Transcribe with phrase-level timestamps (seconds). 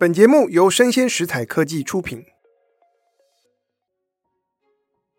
[0.00, 2.24] 本节目由生鲜食材科技出品。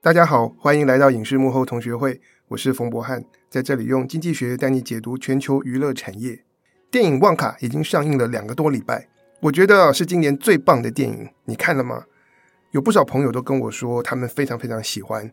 [0.02, 6.46] 大家好，欢迎来到影视幕后同学会，我是冯博翰，在这里用经济学带你解读全球娱乐产业。
[6.90, 9.10] 电影《旺卡》已经上映了两个多礼拜，
[9.42, 11.30] 我觉得是今年最棒的电影。
[11.44, 12.06] 你看了吗？
[12.72, 15.30] 有不少朋友都跟我说，他们非常非常喜欢，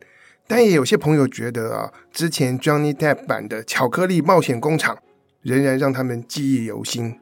[0.48, 4.96] 但也有些朋友觉得啊，之前 Johnny Depp 版的《巧克力冒险工厂》
[5.42, 7.20] 仍然让他们记忆犹新。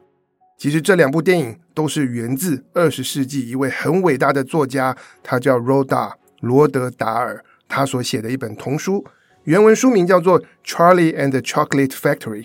[0.57, 9.05] 其实这两部电影都是源自二十世纪一位很伟大的作家，他叫 Roda 罗德达尔，他所写的一本童书，
[9.43, 12.41] 原文书名叫做《Charlie and the Chocolate Factory》。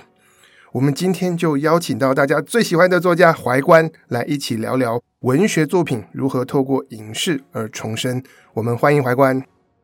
[0.73, 8.23] 我们今天就邀请到大家最喜欢的作家怀观来一起聊聊文学作品如何透过影视而重生。
[8.55, 9.43] 我们欢迎怀观。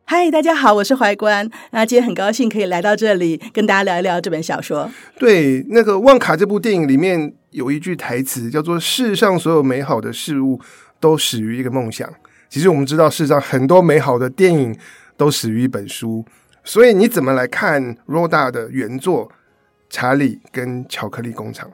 [0.09, 1.51] 嗨，大家好，我是怀观。
[1.71, 4.89] 那今天很高兴可以来到这里，跟大家聊一聊这本小说。
[5.19, 10.61] 对，那个《旺卡》这部电影里面有一句台词叫做“世上所有美好的事物
[11.01, 12.09] 都始于一个梦想”。
[12.47, 14.73] 其实我们知道，世上很多美好的电影
[15.17, 16.23] 都始于一本书。
[16.63, 19.27] 所以你怎么来看罗大的原作
[19.89, 21.69] 《查理跟巧克力工厂》？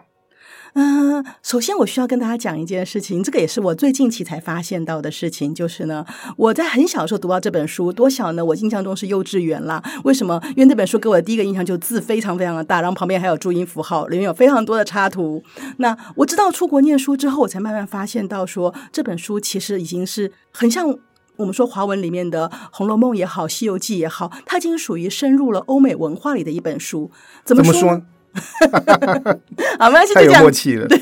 [0.74, 6.04] 嗯、呃，首先我需要跟大家讲一件事情，这个也是我最近期才发现到的事情，就是呢，
[6.36, 8.44] 我在很小的时候读到这本书，多小呢？
[8.44, 9.84] 我印象中是幼稚园啦。
[10.04, 10.42] 为什么？
[10.50, 15.44] 因为那本书给我的第一个印象就字非常非常的大，然后旁边还有注音符号，里面有非常多的插图。
[15.78, 20.98] 那我知道出国念书之后，我才慢慢发现到说，这本书其实已经是很像
[21.36, 27.12] 我们说华文里面的《红楼梦》也好，《西游记》也好，它已经属于深入了欧美文化里的一本书。
[27.46, 27.74] 怎么说？
[27.74, 28.06] 怎么说
[29.80, 30.88] 好，没关系，太有默契了。
[30.88, 30.98] 对，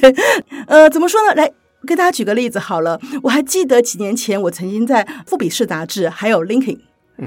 [0.67, 1.33] 呃，怎么说呢？
[1.35, 1.51] 来，
[1.87, 2.99] 给大家举个例子好了。
[3.23, 6.77] 我还记得几年前，我曾经在《富比士》杂志还有《Linkin》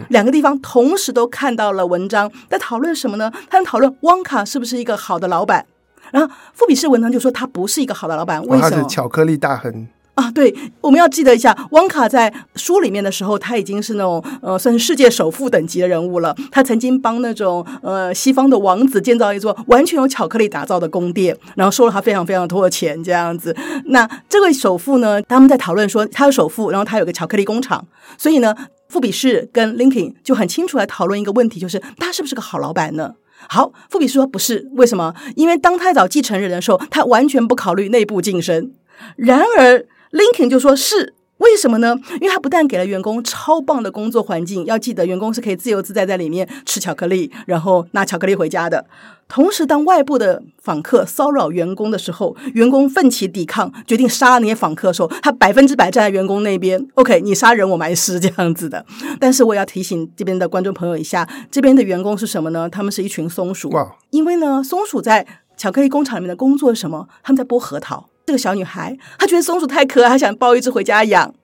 [0.09, 3.33] 两个地方同时都看到了文章，在讨论什么呢？
[3.49, 5.65] 他们讨论旺卡是不是一个好的老板。
[6.11, 8.71] 然后《富比士》文章就说他不是一个好的老板，为什么？
[8.71, 9.89] 他是巧克力大亨。
[10.15, 16.33] 啊，对，我们要记得一下，汪卡在书里面的时候，他已经是那种呃，算是世界首富等级的人物了。
[16.53, 23.57] 他曾经帮那种呃西方的王子建造一座完全由巧克力打造的宫殿，然后收了他非常非常多的钱，这样子。
[23.87, 27.85] 那这位首富呢，他们在讨论说他是首富，然后他有个巧克力工厂，
[28.17, 28.55] 所以呢，
[28.89, 33.15] 富比士跟 Linkin 就很清楚来讨论一个问题，就是他是不是个好老板呢？
[33.49, 35.13] 好，富比士说不是，为什么？
[35.35, 38.71] 因为当他找继承人的时候，他完全不考虑内部晋升。
[39.17, 39.85] 然而。
[40.15, 41.97] Linkin 就说是为什么呢？
[42.21, 48.87] 因为他不但给了员工超棒的工作环境，要记得员工是可以自由自在在里面吃巧克力，然后拿巧克力回家的。
[49.27, 56.87] 同时，当外部的访客骚扰员工的时候，员工奋起抵抗，决定杀了那些访客的时候，他百分之百站在员工那边。
[56.95, 58.87] OK，你杀人我埋尸这样子的。
[59.19, 62.71] 但是我也要提醒这边的观众朋友一下，这边的员工是什么呢？
[62.71, 63.71] 他们是一群松鼠。
[63.71, 63.97] 哇！
[64.11, 65.27] 因为呢，松鼠在
[65.57, 67.09] 巧克力工厂里面的工作是什么？
[67.25, 68.09] 他们在剥核桃。
[68.27, 71.35] 这个小女孩，她觉得松鼠太可爱，她想抱一只回家养。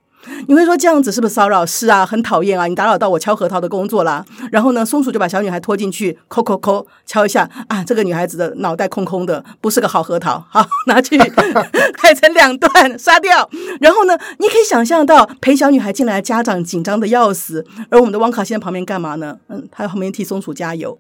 [0.48, 1.64] 你会说这样子是不是骚扰？
[1.64, 2.66] 是啊，很讨厌啊！
[2.66, 4.22] 你打扰到我敲核桃的工作啦。
[4.52, 10.44] 然后呢，松鼠就把小女孩拖进去，抠抠抠，敲一下啊，这个女孩子的脑袋空空的，不是个好核桃。
[10.50, 11.16] 好，拿去
[11.96, 13.48] 砍成两段，杀掉。
[13.80, 19.38] 然后呢，你可以想象到陪小女孩进来的家长紧张的要死，而我们的汪卡现在旁边干嘛呢？
[19.48, 20.98] 嗯，他在旁边替松鼠加油。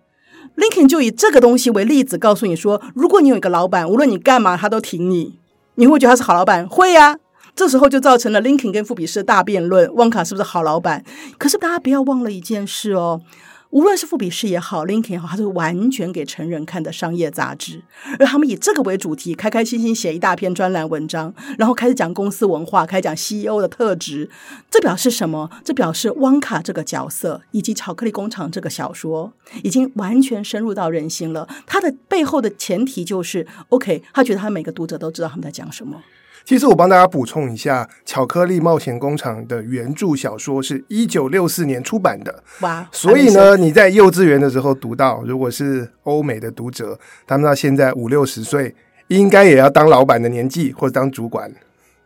[0.56, 5.39] Lincoln 就以这个东西为例子，告诉你说，如果你有一个老板，无论你干嘛，他都挺你。
[5.80, 6.68] 你会觉得他是好老板？
[6.68, 7.16] 会呀、
[7.56, 11.02] 这时候就造成了 Linkin 跟富比士的大辩论：旺卡是不是好老板？
[11.38, 13.22] 可是大家不要忘了一件事哦。
[13.70, 17.80] 无论是富比士也好，Linkin 也好，它是完全给成人看的商业杂志，
[18.18, 24.28] 而他们以这个为主题，开开心心写一大篇专栏文章，然后开始讲公司文化，开始讲 CEO 的特质。
[24.68, 25.48] 这表示什么？
[25.64, 29.32] 这表示汪卡这个角色以及巧克力工厂这个小说
[29.62, 31.48] 已经完全深入到人心了。
[31.64, 36.02] 它的背后的前提就是，OK，他觉得他每个读者都知道他们在讲什么。
[36.50, 42.42] 其实我帮大家补充一下，《巧克力冒险工厂》的原著小说是一九六四年出版的。
[42.62, 42.84] 哇！
[42.90, 48.74] 所以呢，你在幼稚园的时候读到，如果是欧美的读者，他们到现在五六十岁，
[49.06, 51.48] 应该也要当老板的年纪，或者当主管。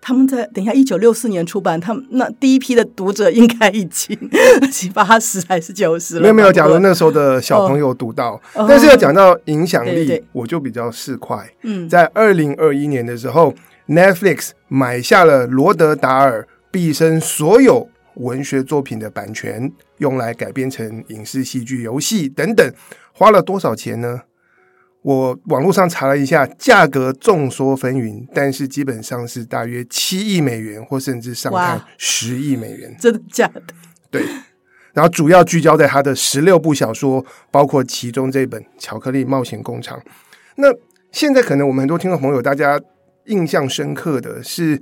[0.04, 4.16] 他们在等一下，一九六四年出版，他们那第一批的读者应该已经
[4.70, 6.20] 七八十还是九十了？
[6.20, 11.44] 没有没有，假如那时候的小朋友读到，哦、但是要讲到影响力，对对对，我就比较市侩。
[11.62, 13.54] 嗯，在二零二一年的时候。
[13.86, 22.72] Netflix 买下了罗德达尔毕生所有文学作品的版权，用来改编成影视、戏剧、游戏等等，
[23.12, 24.22] 花了多少钱呢？
[25.04, 32.96] 我网络上查了一下，价格众说纷纭，但是基本上是大约七亿美元，或甚至上看十亿美元。
[32.98, 33.62] 真的假的？
[34.10, 34.24] 对。
[34.92, 39.98] 然后主要聚焦在他的十六部小说，包括其中这本《巧克力冒险工厂》。
[40.56, 40.68] 那
[41.12, 42.80] 现在可能我们很多听众朋友，大家。
[43.26, 44.78] 印象深刻的是，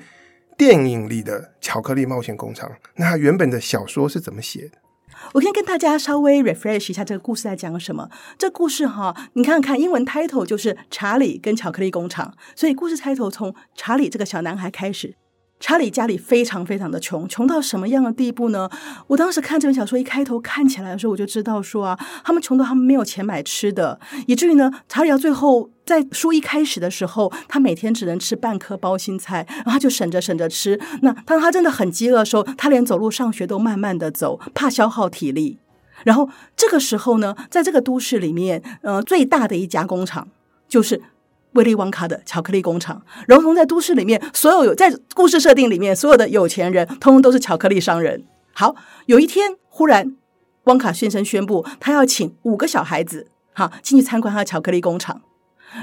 [0.58, 4.78] 电影里的《巧克力冒险工厂》，那它原本的小说是怎么写的？
[5.34, 8.08] 我先跟大家稍微 refresh 一下这个故事在讲什么。
[8.38, 15.16] 这故事哈，你看看英文 title 就是查理跟巧克力工厂，所以故事 title 从查理这个小男孩开始。
[15.62, 18.68] 查理家里非常非常的穷，穷到什么样的地步呢？
[19.06, 30.80] 我当时看这本小说一开头看起来的时候，我就知道说啊，他们穷到他们没有钱买吃的，以至于呢，查理要最后在书一开始的时候，他每天只能吃半颗包心菜，然后他就省着省着吃。
[31.02, 35.58] 那当他真的很饥饿的时候，他连走路上学都慢慢的走，怕消耗体力。
[36.02, 40.26] 然后这个时候呢，在这个都市里面，呃，最大的一家工厂
[40.68, 41.00] 就是。
[41.52, 48.24] 威利旺卡的巧克力工厂，如同在都市里面，所有有在故事设定里面，所有的有钱人，通通都是巧克力商人。
[48.52, 48.74] 好，
[49.06, 50.16] 有一天，忽然，
[50.64, 55.22] 旺卡先生宣布，他要请五个小孩子，好进去参观他的巧克力工厂。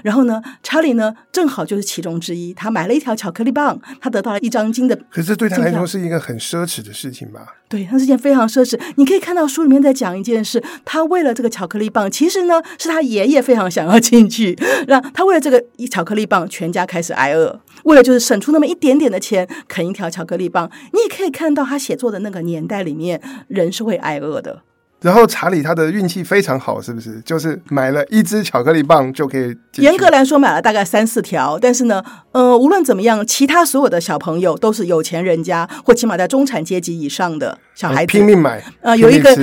[0.03, 2.53] 然后呢，查理呢，正好就是其中之一。
[2.53, 4.97] 他买了一条巧克力棒，他得到了一张金的。
[5.09, 7.55] 可是对他来说是一个很奢侈的事情吧？
[7.67, 8.79] 对，那是件非常奢侈。
[8.95, 14.57] 你可以看到书里面在讲一件事，他为了这个巧克力棒，其实呢是他爷爷非常想要进去，
[14.87, 17.59] 让他为了这个一巧克力棒，全家开始挨饿。
[17.83, 20.69] 为了就是省出那么一点点的钱，啃一条巧克力棒。
[20.93, 24.63] 你也可以看到他写作的那个年代里面，人是会挨饿的。
[25.01, 27.21] 然后查理他的运气非常好，是不是？
[27.21, 29.55] 就是买了一支巧克力棒就可以。
[29.77, 31.57] 严格来说，买了大概三四条。
[31.57, 32.03] 但是呢，
[32.33, 38.61] 呃，无论怎么样，其他所有的小朋友都是有钱人家，或起码在中产阶级以上的小孩子，拼命买。
[38.81, 39.33] 呃，有一个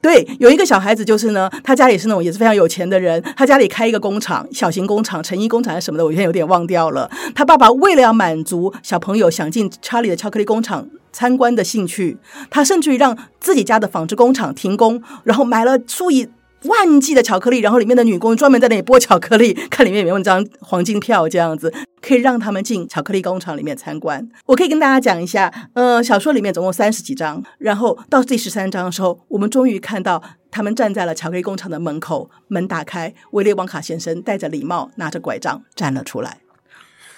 [0.00, 7.10] 对，有一个小孩子就是呢，他家里是那种也是非常有钱的人，他家里开一个工厂，小型工厂，成衣工厂还是什么的，我现在有点忘掉了。
[7.34, 10.86] 他爸爸为了要满足小朋友想进查理的巧克力工厂
[11.16, 12.18] 参观的兴趣，
[12.50, 16.28] 他甚至于让自己家的纺织工厂停工，然后买了数以
[16.64, 21.72] 万计的巧克力，然后里面的女工专门在那里剥巧克力，看里面有没有张黄金票，这样子
[22.02, 24.28] 可以让他们进巧克力工厂里面参观。
[24.44, 36.40] 我可以跟大家讲一下，呃，小说里面总共三十几章，然后到第十三章的时候，我们终于看到他们站在了巧克力工厂的门口，门打开，威利旺卡先生戴着礼帽，拿着拐杖站了出来。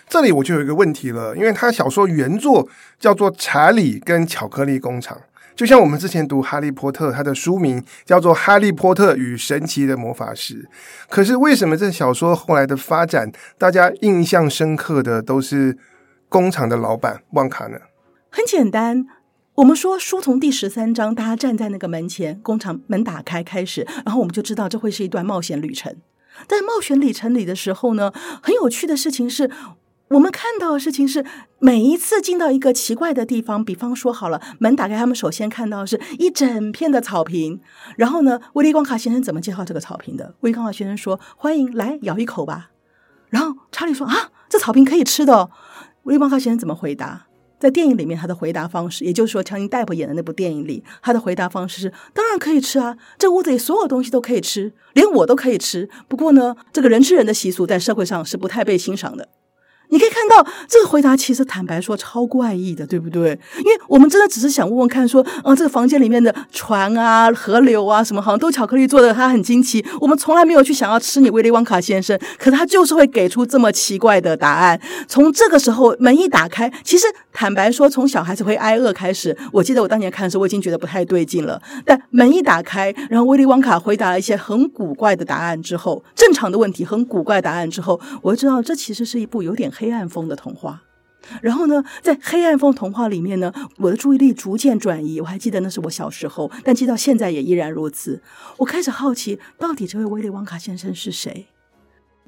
[0.08, 2.66] 这里我就有一个问题了，因为他小说原作
[2.99, 5.16] 叫做《查理跟巧克力工厂》，
[5.55, 10.62] 就像我们之前读《哈利波特》，他的书名叫做《哈利波特与神奇的魔法石》。
[11.10, 15.76] 可是为什么这小说后来的发展，大家印象深刻的都是
[16.31, 17.78] 工厂的老板旺卡呢？
[18.31, 19.06] 很简单，
[19.56, 25.94] 我们说书从第十三章，大家站在那个门前，工厂门打开开始，然后我们就知道这会是一段冒险旅程。
[26.46, 28.12] 但冒险旅程里的时候呢，
[28.43, 29.50] 很有趣的事情是。
[30.10, 31.25] 我们看到的事情是，
[31.58, 37.60] 每一次进到一个奇怪的地方，比方说好了，门打开，他们首先看到是一整片的草坪。
[37.96, 40.34] 然后呢，威利旺卡先生怎么介绍这个草坪的？
[40.40, 42.70] 威利旺卡先生说：“欢迎来咬一口吧。”
[43.28, 45.50] 然后查理说：“啊，这草坪可以吃的。”
[46.05, 47.26] 威利旺卡先生怎么回答？
[47.61, 55.90] 在电影里面，他的回答方式，也就是说，强尼戴普演的那部电影里，他的回答方式是：“当然可以吃啊，这屋子里所有东西都可以吃，连我都可以吃。
[56.08, 59.28] 不过呢，这个人吃人的习俗在社会上是不太被欣赏的。”
[59.90, 63.31] 你可以看到这个回答，其实坦白说超怪异的，对不对？
[63.58, 69.85] 因为我们真的只是想问问看，说，啊，这个房间里面的船啊、河流啊什么，好像都巧克力做的，它很惊奇。
[70.00, 74.81] 我们从来没有去想要吃你威利旺卡先生，可他就是会给出这么奇怪的答案。
[75.06, 77.06] 从这个时候门一打开，其实
[77.38, 81.62] 坦白说，从小孩子会挨饿开始，我记得我当年看的时候，我已经觉得不太对劲了。
[81.87, 89.68] 但门一打开，然后威利旺卡回答了一些很古怪的答案之后，正常的问题很古怪答案之后，我就知道这其实是一部有点。
[89.71, 90.83] 黑暗风的童话，
[91.40, 95.21] 然后呢，在黑暗风童话里面呢，我的注意力逐渐转移。
[95.21, 98.21] 我还记得那是我小时候，但记到现在也依然如此。
[98.57, 101.47] 我开始好奇，到底这位威利旺卡先生是谁？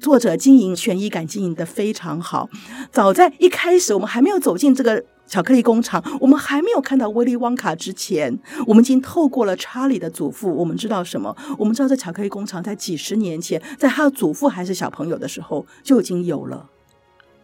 [0.01, 2.49] 作者经营悬疑感经营的非常好。
[2.91, 11.33] 早在一开始，我们还没有走进这个巧克力工厂，我们还没有看到威利旺卡之前，我们已经透过了查理的祖父，我们知道什么？
[11.57, 16.65] 我们知道这巧克力工厂在几十年前，在他的祖父还是小朋友的时候就已经有了。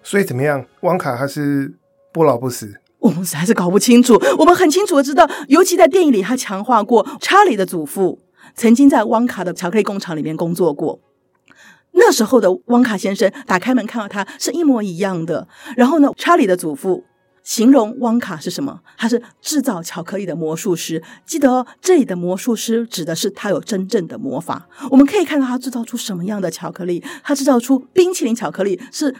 [0.01, 0.65] 所以怎么样？
[0.81, 1.71] 旺卡还是
[2.11, 2.73] 不老不死？
[2.99, 4.19] 我们实在是搞不清楚。
[4.39, 8.17] 我们很清楚的知道，尤其在电影里，他强化过查理的祖父
[8.55, 10.99] 曾经在旺卡的巧克力工厂里面工作过。
[11.97, 15.47] 那时候的汪卡先生打开门看到他是一模一样的。
[15.75, 17.03] 然后呢，查理的祖父
[17.43, 18.79] 形容汪卡是什么？
[18.97, 21.03] 他是制造巧克力的魔术师。
[21.25, 24.67] 记得哦，这里的魔术师指的是他有真正的魔法。
[24.89, 27.03] 我们可以看到他制造出什么样的巧克力？
[27.23, 29.13] 他制造出冰淇淋巧克力是。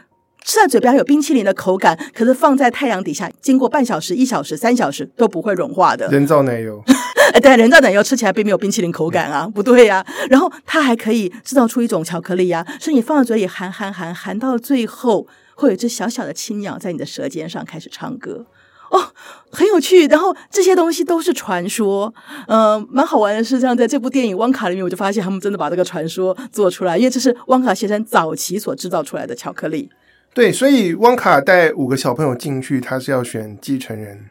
[0.48, 6.82] 吃在嘴边还有冰淇淋的口感，可是放在太阳底下，经过半小时、一小时、三小时都不会融化的人造奶油。
[7.34, 10.08] 哎，对，人造奶油吃起来并没有冰淇淋口感啊，不对呀、啊。
[10.30, 18.46] 然后它还可以制造出一种巧克力呀、啊，是你放在嘴里含含含含到最后会有一只小小的青鸟在你的舌尖上开始唱歌。
[18.89, 19.04] 哦，
[19.51, 20.08] 很有趣。
[20.08, 22.13] 然后这些东西都是传说，
[22.48, 29.89] 嗯、呃，蛮好玩的是，这样在这部电影《汪卡》里面，我就发现他们真的把这个传说做出来，因为这是汪卡先生早期所制造出来的巧克力。
[30.38, 34.29] 对，所以汪卡带五个小朋友进去，他是要选继承人。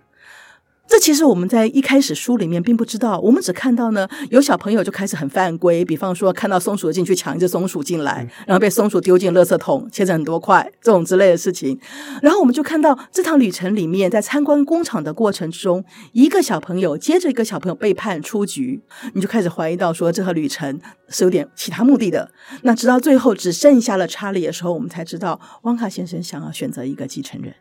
[0.89, 11.79] 这其实我们在一开始书里面并不知道，我们只看到呢，有小朋友就开始很犯规，比方说看到松鼠进去抢一只松鼠进来，然后被松鼠丢进垃圾桶，切成很多块，这种之类的事情。
[12.23, 18.81] 然后我们就看到这趟旅程里面，在参观工厂的过程之中，一个小朋友接着一个小朋友被判出局，
[19.13, 22.31] 你就开始怀疑到说这趟旅程是有点其他目的的。
[22.63, 27.53] 那直到最后只剩下了查理的时候，我们才知道汪卡先生想要选择一个继承人。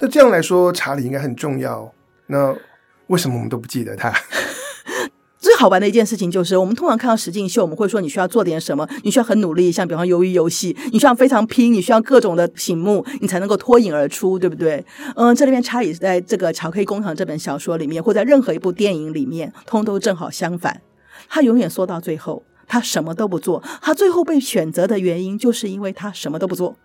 [0.00, 1.92] 那这样来说，查理应该很重要。
[2.28, 2.56] 那
[3.08, 4.12] 为什么我们都不记得他？
[5.40, 14.84] 最好玩的一件事情就是，我们通常看到实境秀，我们会说你需要做点什么，你需要很努力，像比方鱿鱼游戏，你需要非常拼，你需要各种的醒目，你才能够脱颖而出，对不对？
[15.14, 20.82] 嗯，这里面查理在这个《巧克力工厂》这本小说里面，或在任何一部电影里面，通都正好相反。
[21.28, 23.62] 他永远说到最后，他什么都不做。
[23.80, 26.76] 他最后被选择的原因，就是因为他什么都不做。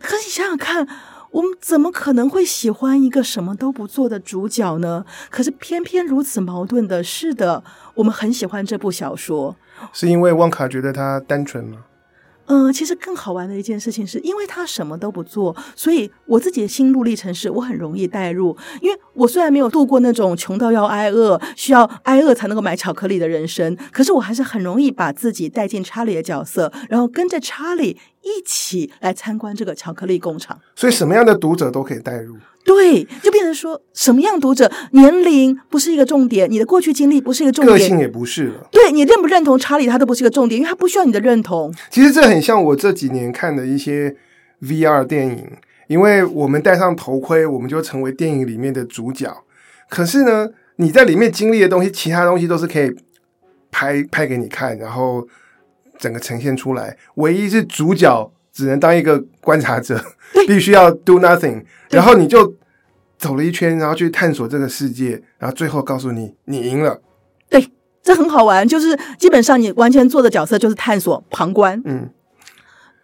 [0.00, 0.88] 可是你想想看。
[1.30, 5.04] 我们怎么可能会喜欢一个什么都不做的主角呢？
[5.30, 7.62] 可是偏偏如此矛盾的是的，
[7.94, 9.56] 我们很喜欢这部小说，
[9.92, 11.84] 是因为旺卡觉得他单纯吗？
[12.50, 18.56] 嗯，其实更好玩的一件事情是，因为他什么都不做，所以我自己的心路历程是我很容易带入。
[18.80, 30.58] 因为我虽然没有度过那种穷到要挨饿、需要挨饿才能够买巧克力的人生，可是我还是很容易把自己带进查理的角色，然后跟着查理一起来参观这个巧克力工厂。
[30.76, 32.36] 所以，什么样的读者都可以带入。
[32.64, 38.68] 对，就变成说，什么样读者，年龄不是一个重点，你的过去经历不是一个重点，个性也不是了。
[38.70, 41.74] 对，你认不认同查理，他都不是一个重点，因为他不需要你的认同。
[41.90, 44.14] 其实这很像我这几年看的一些
[44.60, 45.50] VR 电影，
[45.86, 49.34] 因为我们戴上头盔，我们就成为电影里面的主角。
[49.88, 52.94] 可是呢，你在里面经历的东西，其他东西都是可以
[53.70, 55.26] 拍拍给你看，然后
[55.98, 56.96] 整个呈现出来。
[57.16, 60.02] 唯一是主角只能当一个观察者，
[60.46, 61.62] 必须要 do nothing。
[61.90, 62.54] 然后你就
[63.18, 67.00] 走了一圈，然后去探索这个世界，然后最后告诉你，你赢了。
[67.50, 67.70] 对，
[68.02, 71.80] 这很好玩，就是基本上你完全做的角色就是探索、旁观。
[71.84, 72.10] 嗯，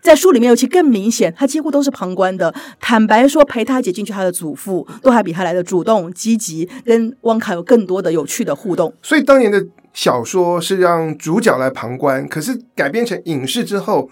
[0.04, 2.54] 在书里面尤其更明显，他几乎都是旁观的。
[2.78, 8.94] 坦白说，陪他一起进去，他的祖父都还比他来的主动、积极，跟汪卡有更多的有趣的互动。
[9.02, 14.11] 所以当年的小说是让主角来旁观，可是改编成影视之后，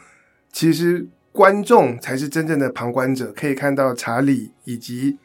[0.50, 1.08] 其实。
[1.34, 5.16] 观众才是真正的旁观者，可以看到查理以及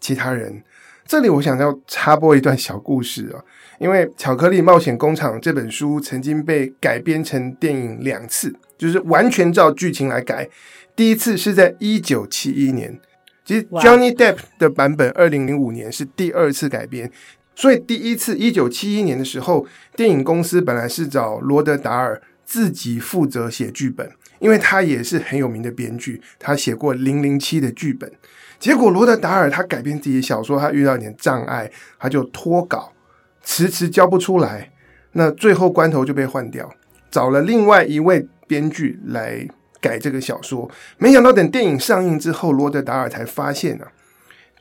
[0.00, 0.62] 其他人。
[1.06, 3.44] 这里我想要插播一段小故事啊，
[3.78, 10.48] 因为《巧克力冒险工厂》这本书曾经被改编成电影两次，就是完全照剧情来改。
[10.96, 12.98] 第一次是在一九七一年，
[13.44, 17.10] 其实 Johnny Depp 的版本二零零五年是第二次改编，
[17.54, 24.10] 所以第一次一九七一年的时候，电影公司本来是找罗德达尔自己负责写剧本。
[24.40, 28.10] 因为他也是很有名的编剧，他写过《零零七》的剧本。
[28.58, 32.92] 结果罗德达尔他改编自己的小说，他遇到一点障碍，他就脱稿，
[33.44, 34.72] 迟迟交不出来。
[35.12, 36.68] 那最后关头就被换掉，
[37.08, 39.48] 找了另外一位编剧来
[39.80, 40.70] 改这个小说。
[40.98, 43.88] 没想到等电影上映之后，罗德达尔才发现啊，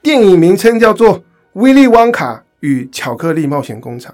[0.02, 1.20] 电影名称叫做
[1.54, 4.14] 《威利旺卡与巧克力冒险工厂》。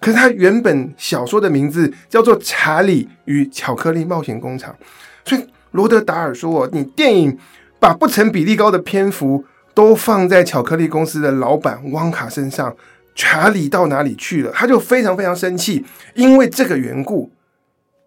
[0.00, 4.74] 可是他原本小说的名字叫做《查理与巧克力冒险工厂》。
[5.28, 7.36] 所以罗德达尔说：“你电影
[7.78, 9.44] 把不成比例高的篇幅
[9.74, 12.74] 都放在巧克力公司的老板汪卡身上，
[13.14, 15.84] 查理到哪里去了？”他就非常非常生气。
[16.14, 17.30] 因为这个缘故，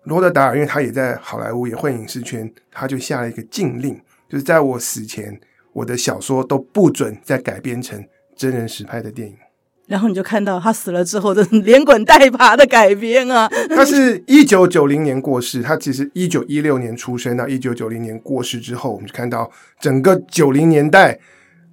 [0.05, 5.39] 罗德达尔因为他也在好莱坞也混影视圈，他就下了一个禁令，就是在我死前，
[5.74, 8.03] 我的小说都不准再改编成
[8.36, 9.36] 真人实拍的电影。
[9.88, 13.50] 然后你就看到他死了之后的连滚带爬的改编啊！
[13.75, 21.20] 他是一九九零年过世，他其实一九一六年出生，到一九九零年过世之后，我们就看到整个九零年代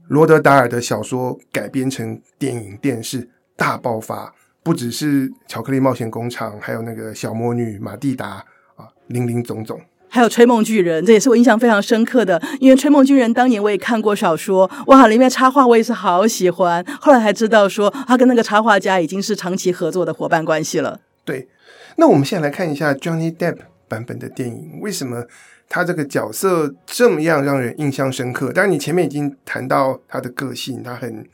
[0.09, 4.35] 罗德达尔的小说改编成电影电视大爆发，
[4.69, 8.45] 不只是《巧克力冒险工厂》，还有那个小魔女马蒂达
[8.77, 9.81] 啊，林林总总。
[10.11, 16.85] 还有《吹梦巨人》，这也是我印象非常深刻的，因为《吹梦巨人》当年我也看过小说，哇，里面插画我也是好喜欢。
[17.01, 21.01] 后来才知道说，他跟那个插画家已经是长期合作的伙伴关系了。
[21.25, 21.49] 对，
[21.97, 23.57] 那我们现在来看一下 Johnny Depp
[23.89, 25.25] 版本的电影，为什么
[25.67, 28.53] 他这个角色这么样让人印象深刻？
[28.53, 31.25] 当然，你前面已经谈到他的个性，他很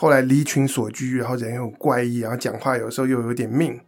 [0.00, 3.80] 后来离群索居，然后人又怪异，然后讲话有时候又有点命。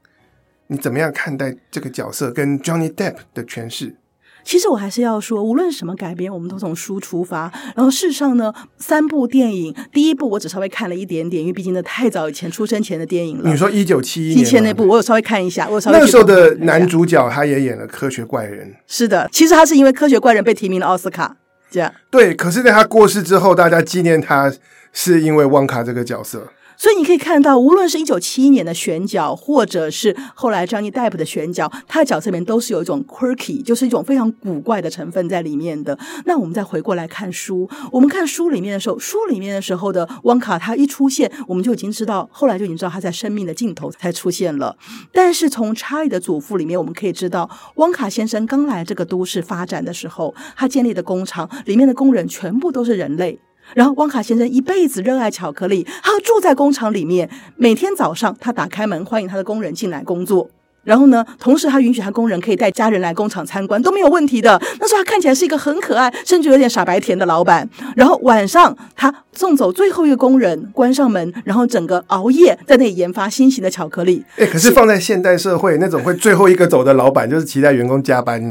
[0.67, 3.95] 你怎么样看待这个角色跟 Johnny Depp 的诠释？
[4.43, 7.43] 其实我还是要说，无论什么改编，我们都从书出发。
[7.77, 13.49] 然后事实上呢，三部电影，第一部我只稍微看了一点点，因为毕竟那太早以前出生前的电影了。
[13.49, 15.69] 你说一九七一年前那部，我有稍微看一下。
[15.69, 18.69] 我稍微那时候的男主角他也演了《科学怪人》。
[18.89, 21.37] 是的，其实他是因为《科学怪人》被提名了奥斯卡。
[21.71, 24.53] 这样对，可是在他过世之后，大家纪念他
[24.93, 26.53] 是因为旺卡这个角色。
[26.77, 35.99] 所以你可以看到，无论是一九七一年的选角，或者是后来 Johnny Depp 的选角，他的角色里面都是有一种 quirky，就是一种非常古怪的成分在里面的。
[36.25, 44.75] 那我们再回过来看书，我们看书里面的时候，书里面的时候的旺卡，他一出现，我们就已经知道，后来就已经知道他在生命的尽头才出现了。
[45.13, 53.39] 但是从查理的祖父里面，我们可以知道，旺卡先生刚来这个都市发展的时候，他建立的工厂里面的工人全部都是人类。
[53.75, 60.49] 然后，汪卡先生一辈子热爱巧克力，他住在工厂里面，每天早上他打开门欢迎他的工人进来工作。
[60.83, 64.61] 然后呢，同时他允许他工人可以带家人来工厂参观，都没有问题的。
[64.81, 67.69] 那时候他看起来是一个很可爱，甚至有点傻白甜的老板。
[67.95, 74.25] 然后晚上他送走最后一个工人，关上门，然后整个熬夜在那里研发新型的巧克力。
[74.37, 78.43] 哎，可是放在现代社会，那种会最后一个走的老板，就是期待员工加班，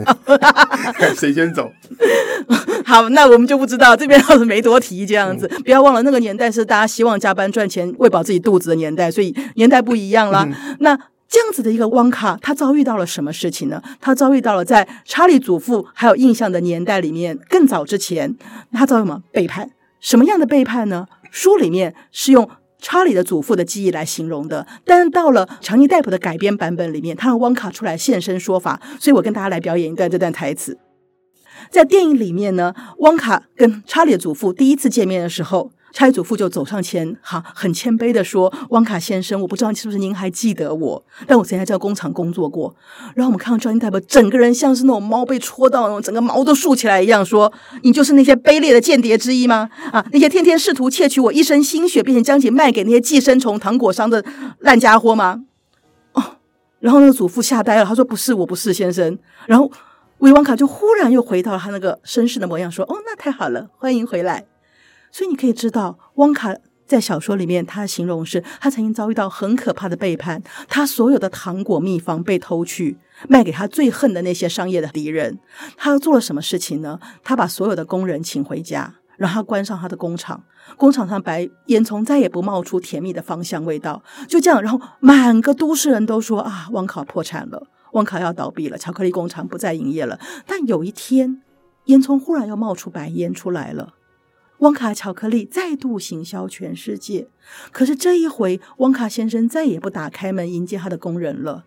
[1.18, 1.72] 谁先走？
[2.86, 5.50] 好，那我们就不知道，这边倒是没多提这样子。
[5.52, 10.48] 嗯、不要忘了，那个年代是大家希望加班赚钱，喂饱自己肚子的年代，所以年代不一样啦。
[10.48, 11.00] 嗯、那。
[11.30, 13.80] 这样子的一个汪卡，他遭遇到了什么事情呢？
[14.02, 18.36] 他遭遇到了在查理祖父还有印象的年代里面更早之前，
[18.74, 19.70] 他遭遇什么背叛？
[20.00, 21.06] 什么样的背叛呢？
[21.30, 30.80] 书里面是用查理的祖父的记忆来形容的，但是到了强尼戴普的改编版本里面，他让汪卡出来现身说法，所以我跟大家来表演一段这段台词。
[31.70, 35.72] 在电影里面呢，汪卡跟查理的祖父第一次见面的时候。
[35.91, 42.75] 差祖父就走上前，哈，很谦卑地说：“旺卡先生，我不知道是不是您还记得我，但我曾经在这工厂工作过。”
[43.15, 47.51] 然后我们看到 Johnny Depp 整个人像是那种猫被戳到那种，整个毛都竖起来一样，说
[47.84, 49.69] ：“你就是那些卑劣的间谍之一吗？
[49.91, 54.24] 啊，那些天天试图窃取我一身心血，并且将其卖给那些寄生虫糖果商的
[54.60, 55.43] 烂家伙吗？”
[56.13, 56.23] 哦，
[56.80, 59.71] 然后那个祖父吓呆了，他说：“不是，我不是先生。”然后
[60.19, 64.45] 维旺卡就忽然又回到了他那个绅士的模样，说：“哦，那太好了，欢迎回来。”
[65.12, 75.38] 所以你可以知道，汪卡在小说里面，他的形容是他曾经遭遇到很可怕的背叛，他所有的糖果秘方被偷去，卖给他最恨的那些商业的敌人。
[75.78, 77.00] 他做了什么事情呢？
[77.24, 80.43] 他把所有的工人请回家，然后他关上他的工厂，
[80.78, 84.02] 工厂上白烟囱再也不冒出甜蜜的芳香味道。
[84.28, 90.19] 就这样，然后满个都市人都说啊，汪卡破产了，旺卡要倒闭了，巧克力工厂不再营业了。
[90.48, 91.43] 但有一天，
[91.86, 93.93] 烟囱忽然又冒出白烟出来了。
[94.60, 97.28] 旺卡巧克力再度行销全世界，
[97.72, 101.65] 可是这一回，旺卡先生再也不打开门迎接他的工人了。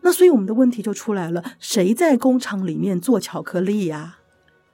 [0.00, 4.18] 那所以我们的问题就出来了：谁在工厂里面做巧克力呀？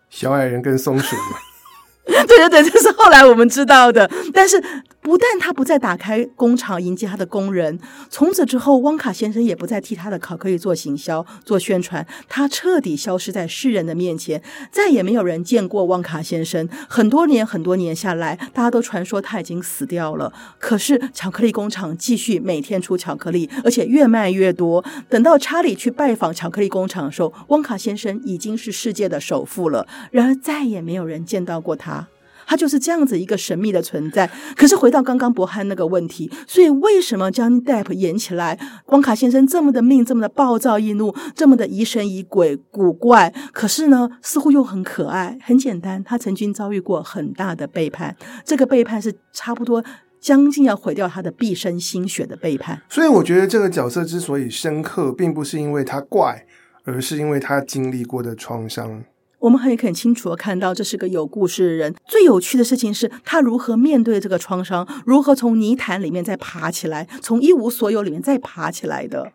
[0.08, 1.16] 小矮人跟松鼠。
[2.06, 4.10] 对对对，这是后来我们知道的。
[4.32, 4.62] 但是。
[5.06, 7.78] 不但他不再打开工厂迎接他的工人，
[8.10, 14.42] 从此之后，旺卡先生也不再替他的巧克力做行销、做宣传，他彻底消失在世人的面前，
[14.72, 16.68] 再也没有人见过旺卡先生。
[16.88, 20.32] 很多年、很多年下来，大家都传说他已经死掉了。
[20.58, 24.84] 可是，巧克力工厂继续每天出巧克力，而且越卖越多。
[25.08, 29.86] 等到查理去拜访巧克力工厂的时候，旺卡先生已经是世界的首富了。
[30.10, 32.08] 然而，再也没有人见到过他。
[32.46, 34.30] 他就是这样子一个神秘的存在。
[34.56, 43.34] 可是回到刚刚博汉那个问题，所以为什么将 Depp 演起来，旺卡先生这么的命，这么的暴躁易怒，这么的疑神疑鬼、古怪？
[43.52, 45.38] 可是呢，似乎又很可爱。
[45.42, 49.84] 很简单，他曾经遭遇过很大的背叛，这个背叛是差不多
[50.20, 52.80] 将近要毁掉他的毕生心血的背叛。
[52.88, 56.46] 所以我觉得这个角色之所以深刻，并不是因为他怪，
[56.84, 59.04] 而是因为他经历过的创伤。
[59.38, 61.94] 我们很很清楚的看到，这是个有故事的人。
[62.06, 69.32] 最有趣的事情是他如何面对这个创伤，如何从泥潭里面再爬起来，从一无所有里面再爬起来的。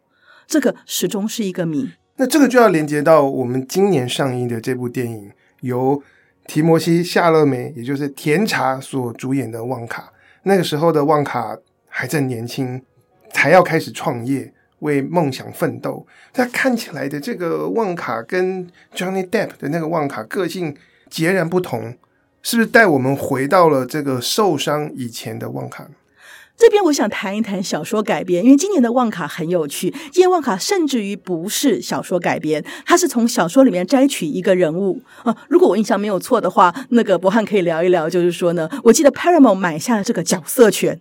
[0.48, 1.92] 这个始终是一个谜。
[2.18, 6.04] 那这个就要连接到我们今年上映的这部电影，由
[6.48, 10.02] 提摩西·夏勒梅，也就是甜茶所主演的《旺卡》。
[10.44, 12.82] 那个时候的旺卡还正年轻，
[13.32, 14.54] 才要开始创业。
[14.82, 20.76] 为梦想奋斗，他看起来的这个旺卡跟 Johnny Depp 的那个旺卡个性
[21.10, 21.96] 截然不同，
[22.44, 25.88] 是不是带我们回到了这个受伤以前的旺卡？
[26.58, 29.90] 这边我想谈一谈小说改编，因为今年的旺卡很有趣。
[30.12, 35.36] 今年旺卡甚至于不是小说改编，它是从小说里面摘取一个人物啊。
[35.50, 41.00] 如果我印象没有错的话，那个博汉可以聊一聊，就是说呢，我记得 Paramount 买下了这个角色权。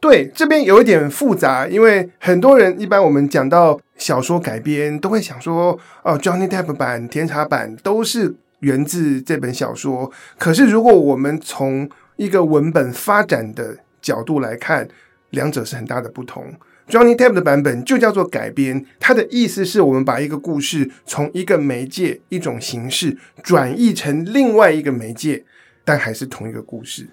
[0.00, 10.10] 对，这边有一点复杂，因为很多人一般我们讲到小说改编，都会想说，哦，Johnny Depp 版、甜茶版都是源自这本小说。
[10.38, 11.86] 可是，如果我们从
[12.16, 14.88] 一个文本发展的角度来看，
[15.28, 16.46] 两者是很大的不同。
[16.88, 25.44] Johnny Depp 的版本就叫做改编，它的意思是我们把一个故事从一个媒介、一种形式转译成另外一个媒介，
[25.84, 27.06] 但还是同一个故事。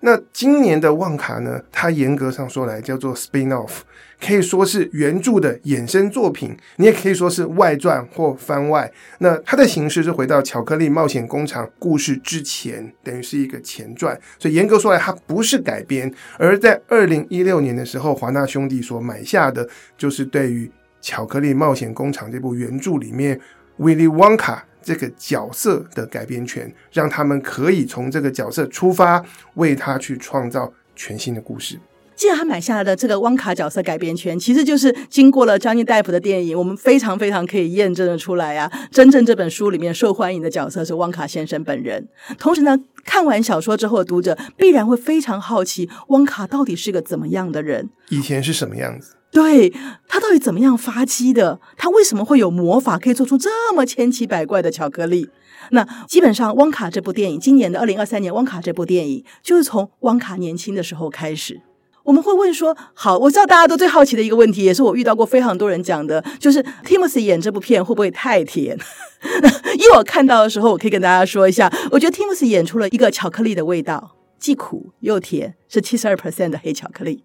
[0.00, 1.60] 那今年的旺卡呢？
[1.72, 3.80] 它严格上说来叫做 spin-off，
[4.24, 8.90] 可以说是原著的衍生作品，你也可以说是外传或番外。
[9.18, 14.16] 那它的形式是回到《巧克力冒险工厂》故事之前，等于是一个前传。
[14.38, 16.12] 所以严格说来，它不是改编。
[16.38, 20.66] 而在二零一六年的时候，华纳兄弟所买下的就是对于
[21.00, 23.40] 《巧克力冒险工厂》这部原著里面
[23.80, 24.60] Willy Wonka。
[24.88, 29.22] 这个角色的改编权，让他们可以从这个角色出发，
[29.56, 31.78] 为他去创造全新的故事。
[32.16, 42.08] 既然他买下来的这个汪卡角色改编权，其实就是经过了 Johnny Depp 的电影，我们非常非常可以验证的出来啊，真正这本书里面受欢迎的角色是汪卡先生本人。
[42.38, 47.90] 同时呢，看完小说之后的读者必然会非常好奇，汪卡到底是个怎么样的人？
[48.08, 49.17] 以前是什么样子？
[49.30, 49.70] 对，
[50.08, 51.60] 他到底怎么样发迹的？
[51.76, 55.28] 他为什么会有魔法，可以做出这么千奇百怪的巧克力？
[55.70, 61.60] 那基本上，汪卡这部电影，今年的二零二三年，汪卡这部电影就是从汪卡年轻的时候开始。
[62.04, 68.78] 我们会问说：好，我知道大家都最好奇的一个问题，也是我遇到过非常多人讲的，就是 Timo 杰演这部片会不会太甜？
[69.78, 77.24] 因为我看到的时候，我可以跟大家说一下，我觉得 Timo 杰演出了一个巧克力的味道，既苦又甜，是七十二 percent 的黑巧克力。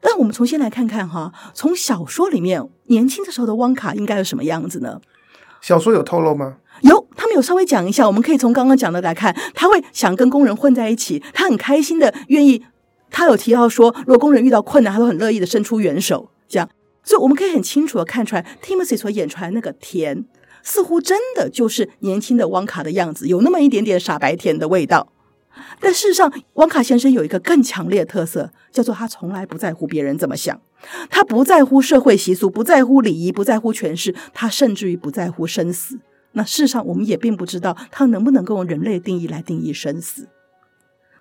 [0.00, 5.00] 但我们重新来看看哈，从小说里面年轻的时候的汪卡应该有什么样子呢？
[5.60, 6.56] 小说有透露吗？
[6.82, 8.06] 有，他们有稍微讲一下。
[8.06, 12.64] 我们可以从刚刚讲的来看，他会想跟工人混在一起，他很开心的愿意。
[13.10, 16.30] 他有提到说，如果工人遇到困难，他都很乐意的伸出援手。
[16.48, 16.68] 这样，
[17.02, 20.24] 所以我们可以很清楚的看出来，Timothy 所演出来那个甜，
[20.62, 25.08] 似乎真的就是年轻的汪卡的样子，有那么一点点傻白甜的味道。
[25.80, 30.60] 但事实上，汪卡先生有一个更强烈的特色，叫做他从来不在乎别人怎么想，
[31.08, 35.98] 他不在乎社会习俗，不在乎礼仪，不在乎权势，他甚至于不在乎生死。
[36.32, 40.28] 那事实上，我们也并不知道他能不能够用人类定义来定义生死。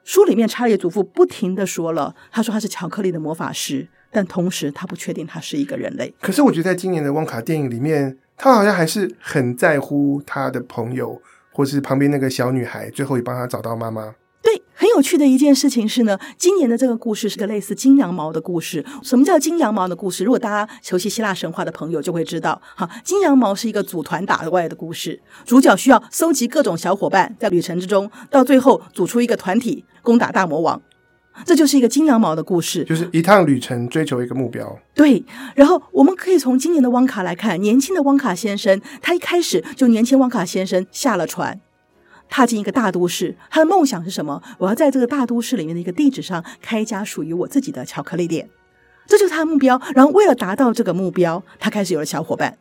[0.03, 6.13] 书里面查理祖父不停地说了，他说他是巧克力的魔法师，但同时他不确定他是一个人类。
[6.21, 11.21] 可是我觉得在今年的汪卡电影里面，他好像还是很在乎他的朋友。
[11.51, 14.15] 或是旁边那个小女孩，最后也帮他找到妈妈。
[14.41, 18.85] 对，很有趣的一件事情是呢，今年的这个故事是个类似金羊毛的故事。
[19.03, 20.23] 什么叫金羊毛的故事？
[20.23, 30.81] 如果大家熟悉希腊神话的朋友就会知道，哈，金羊毛是一个组团打怪的故事，主角需要搜集各种小伙伴，在旅程之中，到最后组出一个团体攻打大魔王。
[31.45, 34.79] 这就是一个金羊毛的故事，就是一趟旅程追求一个目标。
[34.93, 35.23] 对，
[35.55, 41.59] 然后我们可以从今年的汪卡来看，年轻的汪卡先生，他一开始就年轻汪卡先生下了船，
[42.29, 44.41] 踏进一个大都市，他的梦想是什么？
[44.59, 48.49] 我要在这个大都市里面的一个地址上开一家属于我自己的巧克力店，
[49.07, 49.81] 这就是他的目标。
[49.95, 52.57] 然后为了达到这个目标，他开始有了小伙伴。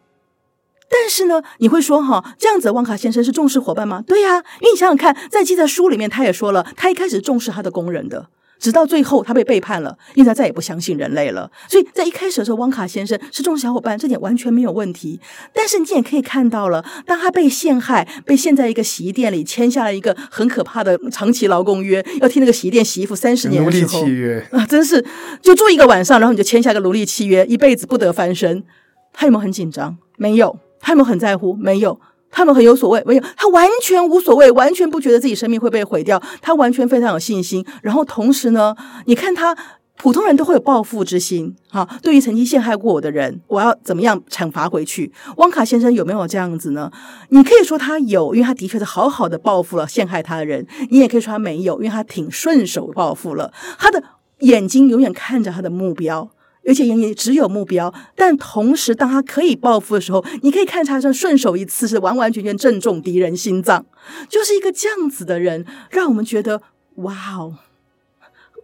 [0.91, 4.03] 但是呢，你会说哈，这样子汪卡先生是重视伙伴吗？
[4.07, 8.29] 对呀，因为你想想看，在记在书里面他也说了，他一开始重视他的工人的。
[8.59, 11.51] 直到最后，他被背叛了，因为他再也不相信人类了。
[11.69, 15.21] 所以在一开始的时候，汪卡先生是重视小伙伴，这点完全没有问题。
[15.53, 25.05] 但是你也可以看到了，当他被陷害，被陷在一个洗衣店里，签下了一个很可怕的长期劳工约，要替那个洗衣店洗衣服三十年的时候，奴隶契约啊，真是
[25.41, 28.65] 就住一个晚上，然后你就签下个奴隶契约，一辈子不得翻身。
[29.13, 29.97] 他有没有很紧张？
[30.17, 30.59] 没有。
[30.81, 31.55] 他有没有很在乎？
[31.55, 31.99] 没有。
[32.31, 37.65] 他们很有所谓，没有，他完全无所谓，完全不觉得自己生命会被毁掉，他完全非常有信心。
[37.83, 39.57] 然后同时呢，你看他，
[39.97, 45.13] 普通人都会有报复之心，哈，对于曾经陷害过我的人，我要怎么样惩罚回去？
[45.39, 46.93] 汪卡先生有没有这样子呢？
[47.31, 53.53] 你可以说他有，因为他的确是好好的报复了陷害他的人；你也可以说他没有，因为他挺顺手报复了。
[53.79, 54.01] 他的
[54.41, 56.31] 眼睛永远看着他的目标。
[56.69, 63.87] 而且也只有目标，但同时，当他可以报复的时候，你可以看他像顺手一次，是完完全全正中敌人心脏，
[64.29, 66.61] 就是一个这样子的人，让我们觉得
[66.97, 67.55] 哇哦！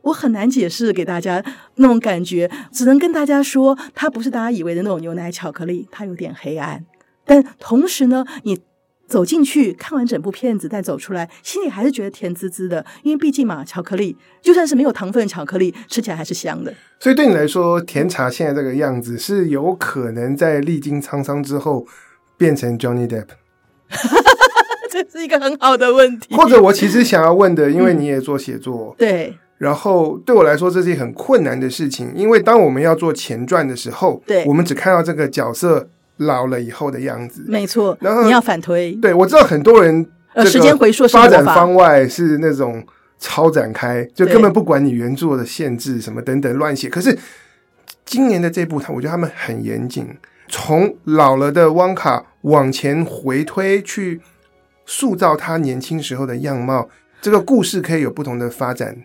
[0.02, 1.42] 我很难解释给大家
[1.76, 6.84] 那种感觉，只能跟大家说，他不是大家以为的那种牛奶巧克力，他有点黑暗，
[7.24, 8.60] 但同时呢，你。
[9.06, 16.72] 走进去看完整部片子再走出来，心里还是觉得甜滋滋的，因为毕竟嘛，巧克力就算是没有糖分的巧克力，吃起来还是香的。
[16.98, 21.86] 所以对你来说，甜茶现在这个样子是有可能在历经沧桑之后
[22.36, 23.26] 变成 Johnny Depp？
[24.90, 26.34] 这是一个很好的问题。
[26.34, 29.38] 或者我其实想要问的，因为你也做写作，嗯、 对。
[29.56, 35.88] 然后对我来说，这是一很困难的事情，因为当我们要做前传的时候，对，我们只看到这个角色
[36.18, 37.44] 老了以后的样子。
[37.46, 38.92] 没错，然后你要反推。
[39.02, 42.84] 对，我知道很多人呃，时间回溯是发展方外是那种
[43.18, 46.88] 超展开，就根本不管你原作的限制什么等等乱写。
[46.88, 47.16] 可是
[48.04, 50.06] 今年的这部，他我觉得他们很严谨，
[50.48, 54.20] 从老了的汪卡往前回推去
[54.84, 56.88] 塑造他年轻时候的样貌，
[57.22, 59.04] 这个故事可以有不同的发展。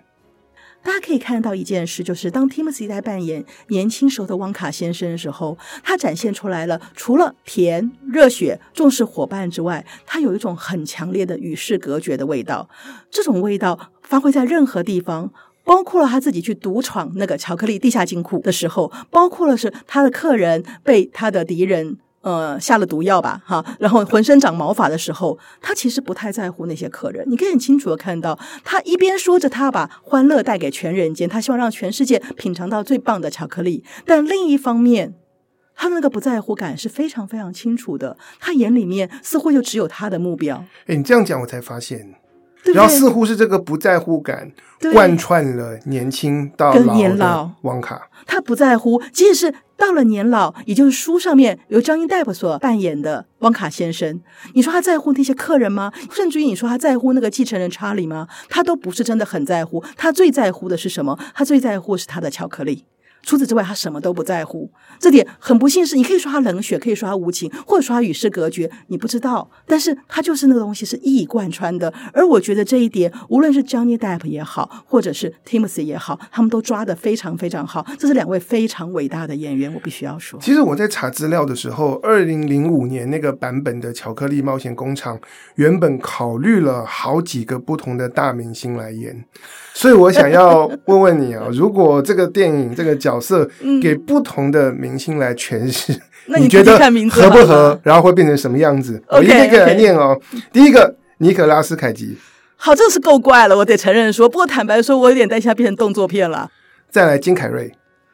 [0.82, 12.70] 大家可以看到一件事，就是当 Timothy 在扮演年轻时候的汪卡先生的时候，他展现出来了除了甜、热血、重视伙伴之外，他有一种很强烈的与世隔绝的味道。
[13.12, 15.32] 这种味道发挥在任何地方，
[15.64, 21.98] 包括了他自己去独闯那个巧克力地下金库的时候，包括了是他的客人被他的敌人。
[22.22, 27.24] 呃，下了毒药吧，哈，然后浑身长毛发的时候，他其实不太在乎那些客人。
[27.30, 35.16] 你可以很清楚的看到，他一边说着他把欢乐带给全人间，他希望让全世界品尝到最棒的巧克力，但另一方面，
[35.76, 38.18] 他那个不在乎感是非常非常清楚的。
[38.38, 40.66] 他眼里面似乎就只有他的目标。
[40.88, 42.16] 诶，你这样讲，我才发现，
[42.74, 44.52] 然后似乎是这个不在乎感
[44.92, 49.56] 贯穿了年轻到老年老汪卡，他不在乎，即使是。
[49.80, 54.20] 到了年老，也就是书上面由张英戴普所扮演的汪卡先生，
[54.54, 55.94] 你说他在乎那些客人吗？
[56.12, 58.28] 甚至于你说他在乎那个继承人查理吗？
[58.50, 59.82] 他都不是真的很在乎。
[59.96, 61.18] 他最在乎的是什么？
[61.34, 62.84] 他最在乎是他的巧克力。
[63.22, 64.72] 除此之外，他什么都不在乎。
[65.00, 68.70] 这点很不幸是，你可以说他冷血，可以说他无情，或者说他与世隔绝。
[68.88, 71.94] 你不知道，但是他就是那个东西是一以贯穿的。
[72.14, 77.86] 而我觉得这一点，无论是 Johnny Depp 也好，或者是 Timothy 也好，他们都抓得非常非常好。
[77.98, 80.40] 这是两位非常伟大的演员，我必须要说。
[80.40, 85.18] 其实我在查资料的时候，二零零五年那个版本的《巧克力冒险工厂》
[85.56, 89.26] 原本考虑了好几个不同的大明星来演，
[89.74, 93.50] 所以我想要问问你啊， 如果这个电影这个角色
[93.82, 96.78] 给不同的明星来诠释，嗯、 那你觉得
[97.10, 97.80] 合不合？
[97.84, 100.20] 然后会变成什么样子 我一个一个来念哦。
[100.52, 102.18] 第一个，尼可拉斯凯奇，
[102.58, 104.28] 好，这是够怪了，我得承认说。
[104.28, 106.50] 不过坦白说，我有点担心他变成动作片了。
[106.90, 107.72] 再来，金凯瑞，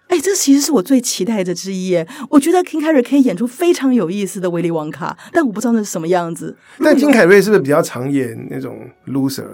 [0.10, 2.08] 哎，这其实是我最期待的之一耶。
[2.30, 6.56] 我觉得金凯瑞可以演出非常有意思的威利王卡，但我不知道那是什么样子。
[6.80, 9.48] 但金凯瑞是不是比较常演那种 loser？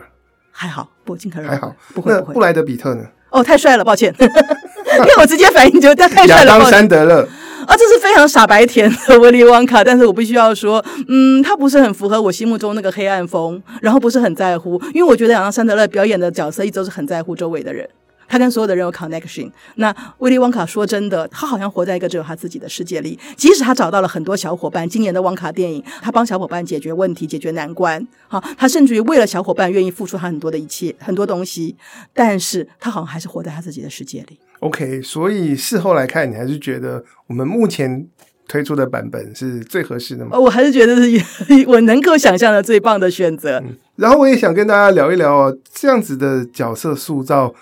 [0.62, 2.14] 还好，不，尽可能还好，不会。
[2.20, 3.04] 不会布莱德比特呢？
[3.32, 4.14] 哦，太帅了，抱歉。
[4.22, 7.28] 因为我直接反应就他太帅了，亚当·山德勒
[7.66, 17.90] 啊，这是非常傻白甜的威利旺卡，但是我必须要说，嗯，他不是很符合我心目中那个黑暗风，然后不是很在乎，因为我觉得亚当·山德勒表演的角色一直都是很在乎周围的人。
[18.32, 19.52] 他跟所有的人有 connection。
[19.76, 23.20] 那威利旺卡说真的，他好像活在一个只有他自己的世界里。
[23.36, 28.08] 即使他找到了很多小伙伴，今年的旺卡电影，他帮小伙伴解决问题、解决难关。
[28.30, 31.76] 好，他甚至于为了小伙伴愿意付出他很多的一切、很多东西。
[32.14, 34.40] 但是他好像还是活在他自己的世界里。
[34.62, 38.08] OK，所以事后来看，你还是觉得我们目前
[38.48, 40.40] 推出的版本是最合适的吗？
[40.40, 41.22] 我还是觉得是
[41.68, 43.60] 我能够想象的最棒的选择。
[43.66, 47.54] 嗯，然后我也想跟大家聊一聊哦，这样子的角色塑造。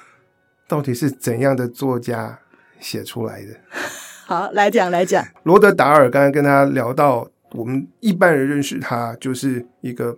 [0.69, 2.39] 到底是怎样的作家
[2.79, 3.55] 写出来的？
[4.27, 5.25] 好，来讲来讲。
[5.41, 10.15] 罗德·达尔刚才跟他聊到，我们一般人认识他就是一个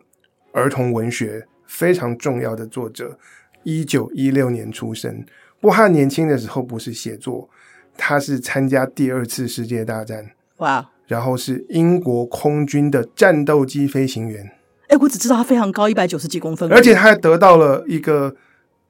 [0.51, 3.17] 儿童文学非常重要的作者。
[3.63, 5.23] 一九一六年出生，
[5.61, 7.49] 不过他年轻的时候不是写作，
[7.95, 10.31] 他是参加第二次世界大战。
[10.57, 10.89] 哇！
[11.07, 14.51] 然后是英国空军的战斗机飞行员。
[14.89, 18.35] 哎，我只知道他非常高，一百九十几公分，而且他还得到了一个。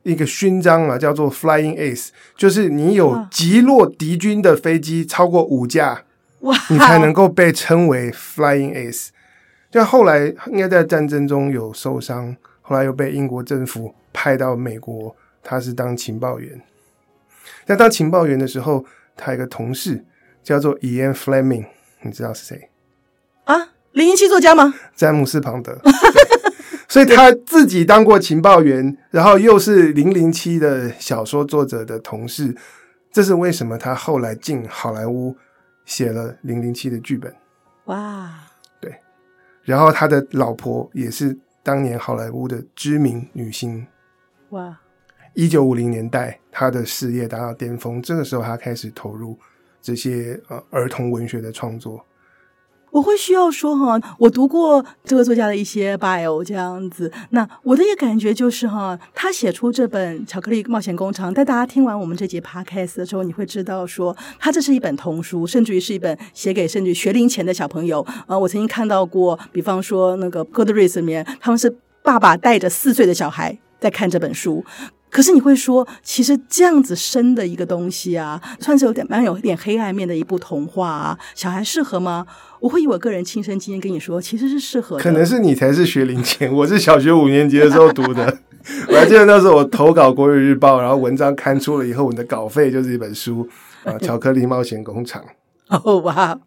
[0.04, 6.04] 一个勋章啊，叫做 Flying Ace，就是你有击落敌军的飞机超过五架，
[6.40, 9.10] 哇，你才能够被称为 Flying Ace。
[9.70, 16.62] 就后来应该在战争中有受伤，后来又被英国政府派到美国，他是当情报员。
[17.66, 18.84] 在当情报员的时候，
[19.16, 20.04] 他有一个同事
[20.44, 21.68] 叫做 Ian Fleming，
[22.02, 22.70] 你知道是谁？
[23.46, 23.56] 啊，
[23.92, 24.74] 零零七作家吗？
[24.96, 25.80] 詹姆斯庞德。
[26.91, 32.54] 所以他自己当过情报员，然后又是零零七的小说作者的同事，
[33.13, 35.34] 这是为什么他后来进好莱坞
[35.86, 37.34] 写了零零七的剧本。
[37.86, 38.30] 哇，
[38.82, 38.93] 对，
[39.63, 43.88] 然后他的老婆也是当年好莱坞的知名女星。
[44.49, 44.77] 哇，
[45.34, 49.39] 一九五零年代他的事业达到巅峰，这个时候他开始投入
[49.82, 52.06] 这些呃儿童文学的创作。
[52.91, 68.06] 我会需要说哈，我读过这个作家的一些 bio 这样子，那我的一个感觉就是哈，他写出这本《巧克力冒险工厂》，在大家听完我们这节 podcast 的时候，你会知道说，他这是一本童书，甚至于是一本写给甚至于学龄前的小朋友。
[68.27, 71.73] 啊，我曾经看到过，比方说那个 Goodreads 里面，他们是
[72.04, 74.63] 爸爸带着四岁的小孩在看这本书。
[75.12, 82.26] 可是你会说，其实这样子深的一个东西啊，算是有点蛮有一点黑暗面的一部童话啊，小孩适合吗？
[82.62, 85.04] 我会以我个人亲身经验跟你说，其实是适合的。
[85.04, 88.38] 可能是你才是学龄前，我是小学五年级的时候读的。
[88.88, 93.47] 我还记得那时候我投稿《国语日报》，然后文章刊出了以后，我的稿费就是一本书
[93.84, 95.21] 啊，《巧克力冒险工厂》。
[95.84, 96.39] 哦哇！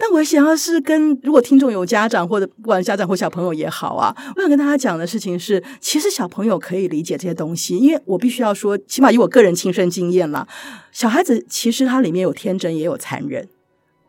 [0.00, 10.46] 但我想要是跟如果听众有家长或者不管家长或小朋友也好啊，我想跟大家讲的事情是，其实小朋友可以理解这些东西，因为我必须要说，起码以我个人亲身经验啦，
[10.92, 13.48] 小孩子其实他里面有天真也有残忍。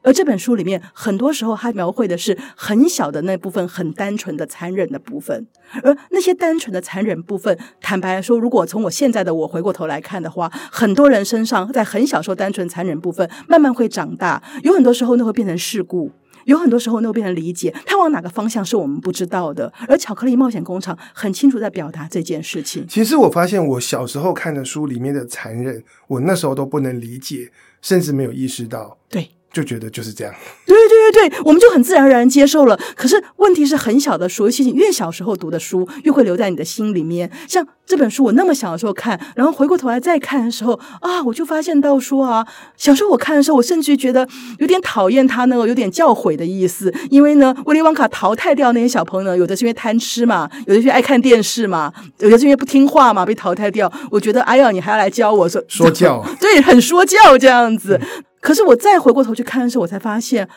[0.01, 5.45] 而这本书里面，很多时候它描绘的是很小的那部分，很单纯的残忍的部分。
[5.83, 14.41] 而那些单纯的残忍部分，坦白来说，如果从我现在的我回过头来看的话，很多人身上在很小时候单纯残忍部分，慢慢会长大。
[14.63, 16.09] 有很多时候那会变成事故，
[16.45, 17.75] 有很多时候那会变成理解。
[17.85, 19.71] 它往哪个方向是我们不知道的。
[19.87, 22.87] 而巧克力冒险工厂很清楚在表达这件事情。
[22.87, 28.97] 其实我发现，我小时候看的书里面的残忍，我那时候都不能理解，甚至没有意识到。
[29.09, 29.31] 对。
[29.51, 30.33] 就觉得就是这样，
[30.65, 32.79] 对对对对，我们就很自然而然接受了。
[32.95, 37.29] 可是问题是很小的书，尤其是越小时候读的书，越会留在你的心里面。
[37.47, 42.45] 像这本书，我那么小的时候看，然后回过头来再看的时候啊，我就发现到说啊，
[42.77, 44.27] 小时候我看的时候，我甚至觉得
[44.59, 46.93] 有点讨厌他那个有点教诲的意思。
[47.09, 53.91] 因为呢，威利旺卡淘汰掉那些小朋友呢，有的是因为贪吃嘛，有的是爱看电视嘛，有的是因为不听话嘛，被淘汰掉。
[54.11, 57.99] 我觉得，哎呀，你还要来教我说说教，对，很说教这样子。
[57.99, 60.47] 嗯可是我再回过头去看的时候，我才发现。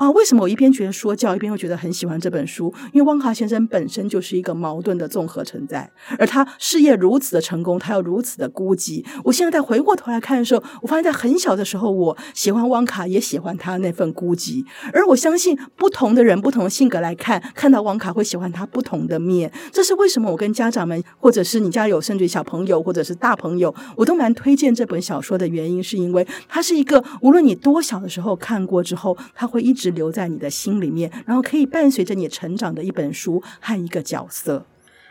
[0.00, 2.72] 啊，为什么我一边觉得说教，一边又觉得很喜欢这本书？
[2.94, 9.04] 因为汪卡先生本身就是一个矛盾的综合存在，而他事业如此的成功，他又如此的孤寂。
[9.22, 14.64] 我现在再回过头来看的时候，我发现在很小的时候，我喜欢汪卡，也喜欢他那份孤寂。
[14.94, 19.52] 而我相信，不同的人、不同的性格来看，看到汪卡会喜欢他不同的面。
[19.70, 20.30] 这是为什么？
[20.30, 29.89] 我跟家长们，或者是你家有甚至小朋友，或者是大朋友，我都蛮推荐这本小说的原因，是因为它是一个无论你多小的时候看过之后，它会一直。
[29.90, 34.64] 留在你的心里面，然后可以伴随着你成长的一本书和一个角色。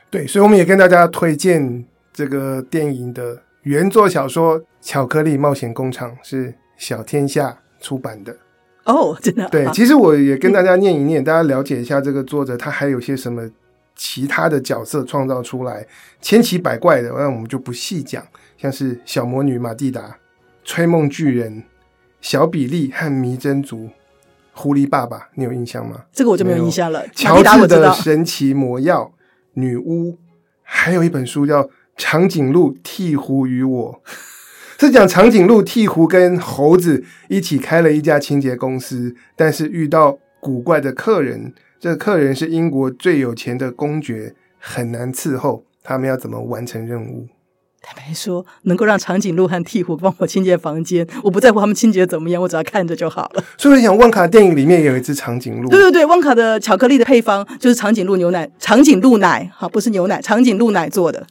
[0.10, 8.36] 对，所以我们也跟大家推荐这个电影的原作小说《巧克力冒险工厂》，是小天下出版的。
[8.86, 9.48] 哦，真的？
[9.50, 13.48] 对，其实我也跟大家念一念，嗯、大家了解一下这个作者，他还有些什么
[13.96, 15.86] 其他的角色创造出来，
[16.22, 18.26] 千奇百怪的，那我们就不细讲。
[18.58, 20.18] 像是小魔女玛蒂达、
[20.64, 21.64] 吹梦巨人、
[22.20, 23.90] 小比利和迷真族。
[24.60, 26.02] 狐狸爸爸，你有印象吗？
[26.12, 27.08] 这个我就没有印象了。
[27.16, 29.14] 乔治的神奇魔药、
[29.54, 30.18] 女巫，
[30.62, 31.64] 还有一本书叫
[31.96, 34.02] 《长颈鹿鵜鹕与我》，
[34.78, 47.30] 是讲长颈鹿鵜鹕跟猴子一起开了一家清洁公司，但是遇到古怪的客人，这个客人是英国最有钱的公爵，很难伺候，他们要怎么完成任务？
[47.82, 53.44] 坦白说，能够让长颈鹿和鹈鹕帮我清洁房间，我不在乎他们清洁怎么样，我只要看着就好了。
[53.58, 55.70] 所以我想，旺卡电影里面有一只长颈鹿。
[55.70, 61.26] 对对对，旺卡的巧克力的配方就是长颈鹿牛奶，长颈鹿奶，好，不是牛奶，长颈鹿奶做的。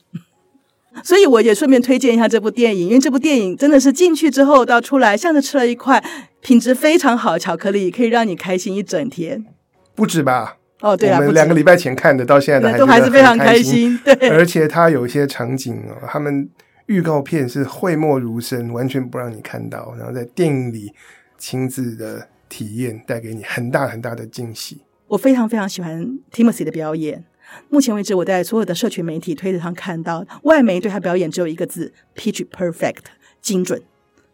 [1.05, 6.03] 所以我也顺便推荐一下这部电影，因为这部电影真的是进去之后到出来，像是吃了一块
[6.41, 9.47] 品质非常好的巧克力，可以让你开心一整天。
[9.95, 10.58] 不止吧？
[10.81, 13.99] 哦，对啊，我们两个礼拜前看的，到现在都还是非常开心。
[14.05, 16.49] 对，而且它有一些场景哦，他们
[16.87, 20.93] 预告片是讳莫如深，完全不让你看到，然后在电影里
[21.37, 24.83] 亲自的体验，带给你很大很大的惊喜。
[25.09, 27.25] 我非常非常喜欢 Timothy 的表演。
[27.71, 33.05] 目前为止，我在所有的社群媒体推特上看到，外媒对他表演只有一个字：pitch perfect，
[33.41, 33.83] 精准，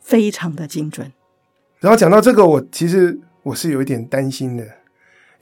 [0.01, 1.13] 非常的精准。
[1.81, 4.67] 然后讲到这个，我其实我是有一点担心的。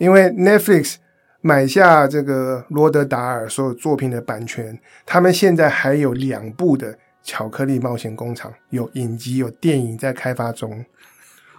[0.02, 0.96] 因为 Netflix
[1.42, 10.84] 买下这个罗德达尔所有作品的版权，他们现在还有两部的《巧克力冒险工厂》有影集、有电影在开发中，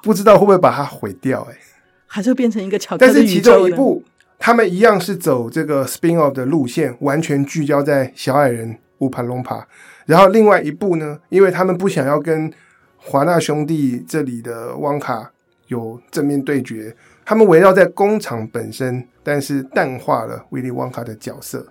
[0.01, 1.47] 不知道会不会把它毁掉？
[1.49, 1.57] 哎，
[2.05, 3.13] 还是会变成一个巧克力？
[3.13, 4.03] 但是其中一部，
[4.37, 9.65] 他们一样是走这个 spin-off 的路线，完全聚焦在小矮人乌帕隆帕。
[10.05, 12.51] 然后另外一部呢，因为他们不想要跟
[12.97, 15.31] 华纳兄弟这里的汪卡
[15.67, 16.93] 有正面对决。
[17.25, 21.65] 他们围绕在工厂本身，但是淡化了威利旺卡的角色。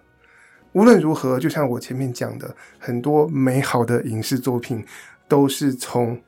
[0.72, 4.84] 无论如何，就像我前面讲的，很多美好的影视作品
[5.28, 6.18] 都是从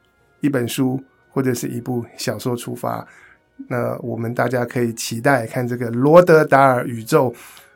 [0.41, 3.07] 一本书或者是一部小说出发。
[3.69, 7.35] 那我们大家可以期待看这个罗德达尔宇宙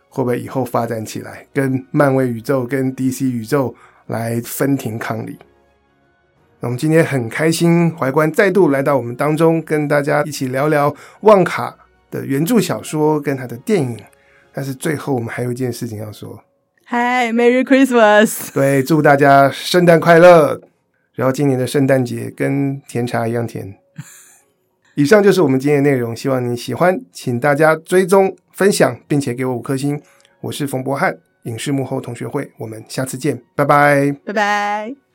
[0.09, 3.75] 会不会以后发展起来，跟漫威宇宙、跟 DC 宇宙
[4.07, 5.39] 来分庭抗礼。
[6.61, 11.77] 那我们今天很开心，怀观再度来到我们当中，跟大家一起聊聊旺卡
[12.11, 13.97] 的原著小说跟他的电影。
[14.53, 16.43] 但是最后我们还有一件事情要说
[16.89, 18.53] ，Hi，Merry Christmas！
[18.53, 20.61] 对，祝大家圣诞快乐。
[21.15, 23.77] 然后今年的圣诞节跟甜茶一样甜。
[24.95, 30.01] 以上就是我们今天的内容，希望你喜欢，请大家追踪、分享，并且给我五颗星。
[30.41, 35.08] 我是冯博翰，影视幕后同学会，我们下次见，拜拜，拜拜。